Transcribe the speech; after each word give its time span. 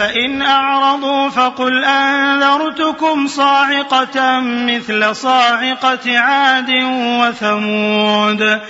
فإن 0.00 0.42
أعرضوا 0.42 1.28
فقل 1.28 1.84
أنذرتكم 1.84 3.26
صاعقة 3.26 4.40
مثل 4.40 5.16
صاعقة 5.16 6.18
عاد 6.18 6.70
وثمود. 6.94 8.60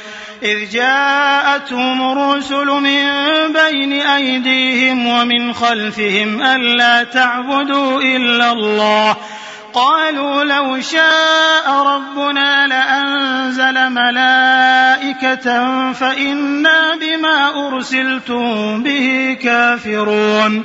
إذ 0.42 0.70
جاءتهم 0.72 2.12
الرسل 2.12 2.66
من 2.66 3.04
بين 3.52 3.92
أيديهم 3.92 5.06
ومن 5.06 5.52
خلفهم 5.52 6.42
ألا 6.42 7.04
تعبدوا 7.04 8.00
إلا 8.00 8.52
الله. 8.52 9.16
قالوا 9.74 10.44
لو 10.44 10.80
شاء 10.80 11.72
ربنا 11.86 12.66
لأنزل 12.66 13.90
ملائكة 13.90 15.46
فإنا 15.92 16.96
بما 17.00 17.68
أرسلتم 17.68 18.82
به 18.82 19.38
كافرون. 19.42 20.64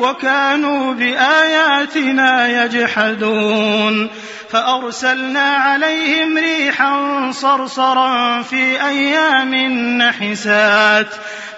وكانوا 0.00 0.94
بآياتنا 0.94 2.64
يجحدون 2.64 4.10
فأرسلنا 4.50 5.48
عليهم 5.48 6.38
ريحا 6.38 7.30
صرصرا 7.32 8.42
في 8.42 8.86
أيام 8.86 9.54
نحسات 10.02 11.06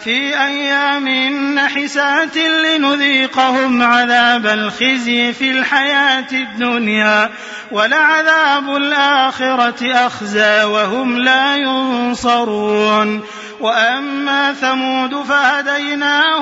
في 0.04 0.44
أيام 0.44 1.08
نحسات 1.54 2.36
لنذيقهم 2.36 3.82
عذاب 3.82 4.46
الخزي 4.46 5.32
في 5.32 5.50
الحياة 5.50 6.26
الدنيا 6.32 7.30
ولعذاب 7.70 8.76
الآخرة 8.76 10.06
أخزى 10.06 10.64
وهم 10.64 11.18
لا 11.18 11.56
ينصرون 11.56 13.22
وأما 13.60 14.52
ثمود 14.52 15.22
فهديناهم 15.22 16.41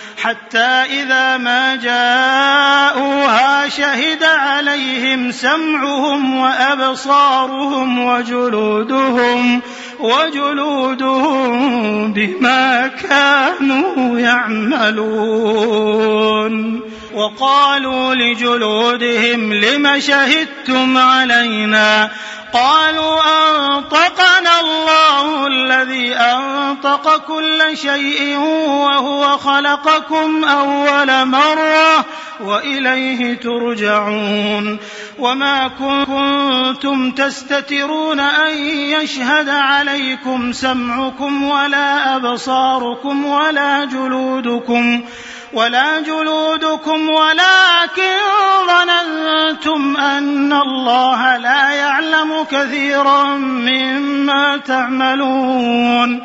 حتى 0.21 1.01
إذا 1.01 1.37
ما 1.37 1.75
جاءوها 1.75 3.69
شهد 3.69 4.23
عليهم 4.23 5.31
سمعهم 5.31 6.37
وأبصارهم 6.37 8.05
وجلودهم 8.05 9.61
وجلودهم 9.99 11.53
بما 12.13 12.87
كانوا 12.87 14.19
يعملون. 14.19 15.71
وقالوا 17.13 18.15
لجلودهم 18.15 19.53
لم 19.53 19.99
شهدتم 19.99 20.97
علينا 20.97 22.11
قالوا 22.53 23.21
أنطقنا 23.21 24.59
الله 24.59 25.47
الذي 25.47 26.15
أنطق 26.15 27.17
كل 27.17 27.77
شيء 27.77 28.37
وهو 28.67 29.37
خلقكم 29.37 30.45
أول 30.45 31.25
مرة 31.25 32.05
وإليه 32.43 33.33
ترجعون 33.33 34.79
وما 35.19 35.67
كنتم 35.67 37.11
تستترون 37.11 38.19
أن 38.19 38.57
يشهد 38.67 39.49
عليكم 39.49 40.51
سمعكم 40.51 41.43
ولا 41.43 42.15
أبصاركم 42.15 43.25
ولا 43.25 43.85
جلودكم 43.85 45.03
ولا 45.53 45.99
جلودكم 45.99 47.09
ولكن 47.09 48.17
ظننتم 48.67 49.97
أن 49.97 50.53
الله 50.53 51.37
لا 51.37 51.71
يعلم 51.71 52.43
كثيرا 52.51 53.23
مما 53.37 54.57
تعملون 54.57 56.23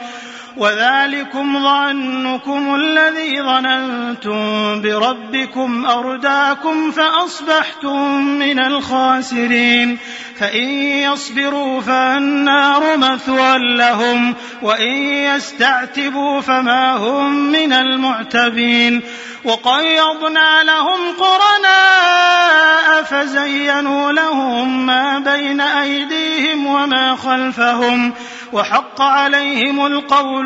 وذلكم 0.57 1.63
ظنكم 1.63 2.75
الذي 2.75 3.43
ظننتم 3.43 4.83
بربكم 4.83 5.87
أرداكم 5.87 6.91
فأصبحتم 6.91 8.23
من 8.23 8.59
الخاسرين 8.59 9.99
فإن 10.39 10.69
يصبروا 10.79 11.81
فالنار 11.81 12.97
مثوى 12.97 13.59
لهم 13.59 14.35
وإن 14.63 14.93
يستعتبوا 15.03 16.41
فما 16.41 16.97
هم 16.97 17.53
من 17.53 17.73
المعتبين 17.73 19.03
وقيضنا 19.45 20.63
لهم 20.63 20.99
قرناء 21.19 23.03
فزينوا 23.03 24.13
لهم 24.13 24.87
ما 24.87 25.19
بين 25.19 25.61
أيديهم 25.61 26.67
وما 26.67 27.17
خلفهم 27.17 28.13
وحق 28.53 29.03
عليهم 29.03 29.87
القول 29.87 30.46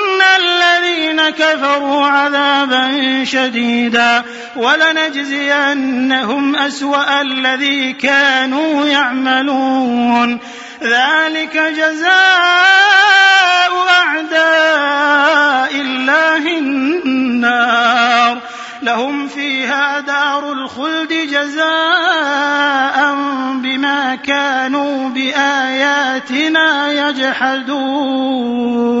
الذين 0.39 1.29
كفروا 1.29 2.05
عذابا 2.05 2.91
شديدا 3.23 4.23
ولنجزينهم 4.55 6.55
أسوأ 6.55 7.21
الذي 7.21 7.93
كانوا 7.93 8.85
يعملون 8.85 10.39
ذلك 10.83 11.57
جزاء 11.57 12.11
أعداء 13.89 15.81
الله 15.81 16.57
النار 16.57 18.37
لهم 18.81 19.27
فيها 19.27 19.99
دار 19.99 20.53
الخلد 20.53 21.13
جزاء 21.13 23.15
بما 23.53 24.15
كانوا 24.15 25.09
بآياتنا 25.09 26.91
يجحدون 27.09 29.00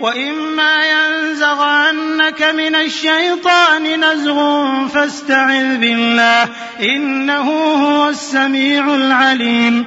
وإما 0.00 0.84
ينزغنك 0.84 2.42
من 2.42 2.74
الشيطان 2.74 4.04
نزغ 4.04 4.38
فاستعذ 4.88 5.76
بالله 5.76 6.48
إنه 6.80 7.50
هو 7.50 8.08
السميع 8.08 8.94
العليم 8.94 9.86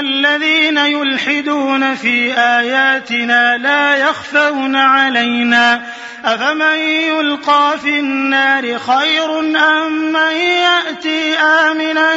الذين 0.00 0.78
يلحدون 0.78 1.94
في 1.94 2.32
آياتنا 2.38 3.56
لا 3.56 3.96
يخفون 3.96 4.76
علينا 4.76 5.82
أفمن 6.24 6.78
يلقى 6.78 7.78
في 7.82 7.98
النار 7.98 8.78
خير 8.78 9.40
أم 9.40 10.12
من 10.12 10.36
يأتي 10.36 11.34
آمنا 11.38 12.14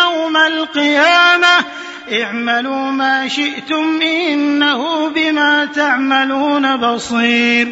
يوم 0.00 0.36
القيامة 0.36 1.64
اعملوا 2.12 2.90
ما 2.90 3.28
شئتم 3.28 4.02
إنه 4.02 5.08
بما 5.08 5.64
تعملون 5.64 6.76
بصير 6.76 7.68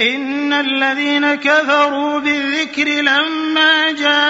إن 0.00 0.52
الذين 0.52 1.34
كفروا 1.34 2.18
بالذكر 2.18 2.88
لما 2.88 3.92
جاءهم 3.92 4.29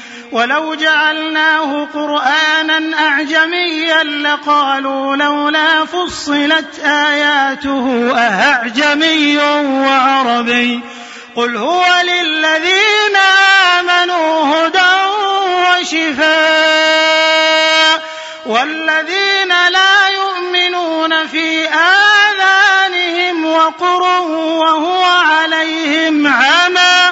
ولو 0.31 0.75
جعلناه 0.75 1.87
قرآنا 1.93 3.07
أعجميا 3.07 4.03
لقالوا 4.03 5.15
لولا 5.15 5.85
فصلت 5.85 6.79
آياته 6.85 8.11
أهعجمي 8.17 9.37
وعربي 9.37 10.81
قل 11.35 11.57
هو 11.57 11.85
للذين 12.03 13.15
آمنوا 13.79 14.55
هدى 14.55 14.91
وشفاء 15.79 16.31
والذين 18.45 19.49
لا 19.69 20.09
يؤمنون 20.09 21.27
في 21.27 21.67
آذانهم 21.67 23.45
وقر 23.45 24.01
وهو 24.21 25.03
عليهم 25.03 26.27
عمى 26.27 27.11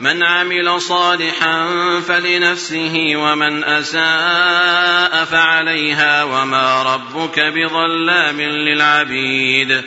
من 0.00 0.22
عمل 0.22 0.80
صالحا 0.80 1.68
فلنفسه 2.08 3.12
ومن 3.16 3.64
أساء 3.64 5.24
فعليها 5.24 6.24
وما 6.24 6.82
ربك 6.82 7.40
بظلام 7.40 8.40
للعبيد. 8.40 9.82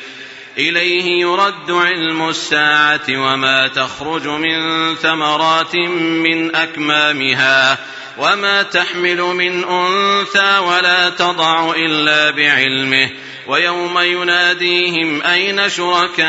إليه 0.57 1.21
يرد 1.21 1.71
علم 1.71 2.29
الساعة 2.29 3.07
وما 3.09 3.67
تخرج 3.67 4.27
من 4.27 4.95
ثمرات 4.95 5.75
من 5.75 6.55
أكمامها 6.55 7.77
وما 8.17 8.63
تحمل 8.63 9.21
من 9.21 9.63
أنثى 9.63 10.57
ولا 10.57 11.09
تضع 11.09 11.73
إلا 11.75 12.31
بعلمه. 12.31 13.09
ويوم 13.47 13.99
يناديهم 13.99 15.21
أين 15.21 15.69
شركائي؟ 15.69 16.23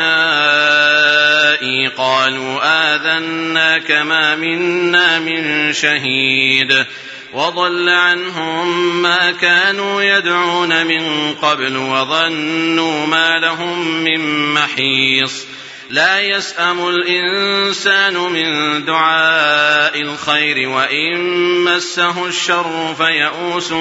قالوا 1.87 2.59
آذناك 2.63 3.91
ما 3.91 4.35
منا 4.35 5.19
من 5.19 5.73
شهيد. 5.73 6.85
وضل 7.33 7.89
عنهم 7.89 9.01
ما 9.01 9.31
كانوا 9.31 10.01
يدعون 10.01 10.85
من 10.85 11.33
قبل 11.41 11.77
وظنوا 11.77 13.05
ما 13.05 13.39
لهم 13.39 14.03
من 14.03 14.53
محيص. 14.53 15.45
لا 15.89 16.19
يسأم 16.21 16.89
الإنسان 16.89 18.13
من 18.13 18.85
دعاء 18.85 20.01
الخير 20.01 20.69
وإن 20.69 21.21
مسه 21.63 22.27
الشر 22.27 22.95
فيئوس 22.97 23.73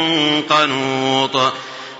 قنوط. 0.48 1.54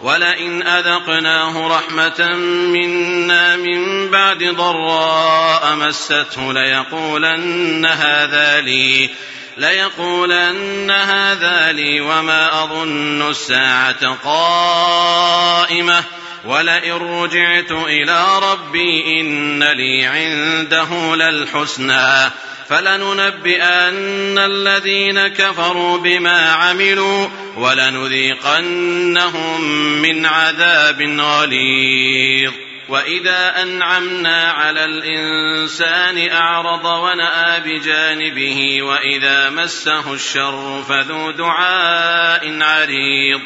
ولئن 0.05 0.63
أذقناه 0.63 1.69
رحمة 1.77 2.35
منا 2.69 3.57
من 3.57 4.11
بعد 4.11 4.45
ضراء 4.45 5.75
مسته 5.77 6.53
ليقولن 6.53 7.87
هذا 7.87 8.61
لي 8.61 9.11
ليقولن 9.57 10.91
هذا 10.91 11.73
لي 11.73 12.01
وما 12.01 12.65
أظن 12.65 13.31
الساعة 13.31 14.15
قائمة. 14.25 16.05
ولئن 16.45 16.93
رجعت 16.93 17.71
إلى 17.71 18.39
ربي 18.53 19.21
إن 19.21 19.63
لي 19.63 20.07
عنده 20.07 21.17
للحسنى. 21.17 22.31
فلننبئن 22.68 24.38
الذين 24.38 25.28
كفروا 25.28 25.99
بما 25.99 26.52
عملوا 26.52 27.28
ولنذيقنهم 27.56 29.61
من 30.02 30.26
عذاب 30.26 31.02
غليظ. 31.21 32.52
وإذا 32.88 33.62
أنعمنا 33.62 34.52
على 34.52 34.85
الإنسان 34.85 36.28
أعرض 36.28 36.85
ونأى 36.85 37.61
بجانبه 37.61 38.83
وإذا 38.83 39.50
مسه 39.50 40.12
الشر 40.12 40.85
فذو 40.88 41.30
دعاء 41.30 42.62
عريض. 42.62 43.40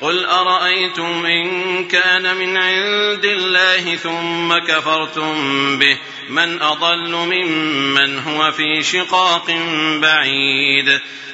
قل 0.00 0.24
أرأيتم 0.24 1.26
إن 1.26 1.88
كان 1.88 2.36
من 2.36 2.56
عند 2.56 3.24
الله 3.24 3.96
ثم 3.96 4.58
كفرتم 4.58 5.78
به 5.78 5.98
من 6.30 6.62
أضل 6.62 7.12
ممن 7.12 8.18
هو 8.18 8.52
في 8.52 8.82
شقاق 8.82 9.50
بعيد. 10.02 11.00